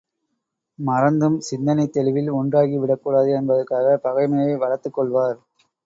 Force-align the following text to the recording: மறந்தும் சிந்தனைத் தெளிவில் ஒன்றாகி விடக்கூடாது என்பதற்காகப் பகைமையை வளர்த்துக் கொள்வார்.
மறந்தும் 0.79 1.37
சிந்தனைத் 1.49 1.93
தெளிவில் 1.93 2.31
ஒன்றாகி 2.31 2.77
விடக்கூடாது 2.79 3.31
என்பதற்காகப் 3.31 4.05
பகைமையை 4.05 4.57
வளர்த்துக் 4.57 4.93
கொள்வார். 4.93 5.39